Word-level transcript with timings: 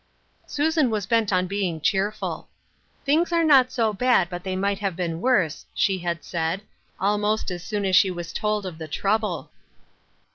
Susan 0.47 0.89
was 0.89 1.05
bent 1.05 1.31
on 1.31 1.45
being 1.45 1.79
cheerful." 1.79 2.49
Things 3.05 3.31
are 3.31 3.43
not 3.43 3.71
so 3.71 3.93
bad 3.93 4.31
but 4.31 4.43
they 4.43 4.55
might 4.55 4.79
have 4.79 4.95
been 4.95 5.21
worse," 5.21 5.63
she 5.75 5.99
had 5.99 6.23
said, 6.23 6.63
almost 6.99 7.51
as 7.51 7.63
soon 7.63 7.85
as 7.85 7.95
she 7.95 8.09
was 8.09 8.33
told 8.33 8.65
of 8.65 8.79
the 8.79 8.87
trouble. 8.87 9.51